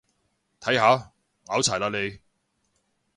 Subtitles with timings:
[0.59, 1.13] 睇下，
[1.45, 2.19] 拗柴喇你